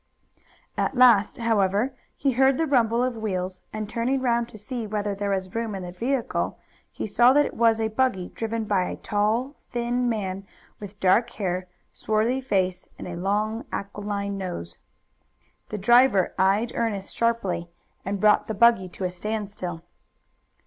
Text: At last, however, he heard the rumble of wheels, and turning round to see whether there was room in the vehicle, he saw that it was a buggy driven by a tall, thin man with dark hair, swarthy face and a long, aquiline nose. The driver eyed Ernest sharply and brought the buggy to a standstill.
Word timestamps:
At 0.79 0.95
last, 0.95 1.37
however, 1.37 1.93
he 2.17 2.31
heard 2.31 2.57
the 2.57 2.65
rumble 2.65 3.03
of 3.03 3.15
wheels, 3.15 3.61
and 3.71 3.87
turning 3.87 4.19
round 4.19 4.49
to 4.49 4.57
see 4.57 4.87
whether 4.87 5.13
there 5.13 5.29
was 5.29 5.53
room 5.53 5.75
in 5.75 5.83
the 5.83 5.91
vehicle, 5.91 6.57
he 6.91 7.05
saw 7.05 7.33
that 7.33 7.45
it 7.45 7.53
was 7.53 7.79
a 7.79 7.87
buggy 7.89 8.29
driven 8.29 8.63
by 8.63 8.85
a 8.85 8.95
tall, 8.95 9.57
thin 9.69 10.09
man 10.09 10.47
with 10.79 10.99
dark 10.99 11.29
hair, 11.29 11.67
swarthy 11.93 12.41
face 12.41 12.87
and 12.97 13.07
a 13.07 13.15
long, 13.15 13.63
aquiline 13.71 14.39
nose. 14.39 14.79
The 15.69 15.77
driver 15.77 16.33
eyed 16.35 16.71
Ernest 16.73 17.15
sharply 17.15 17.69
and 18.03 18.19
brought 18.19 18.47
the 18.47 18.55
buggy 18.55 18.89
to 18.89 19.03
a 19.05 19.11
standstill. 19.11 19.83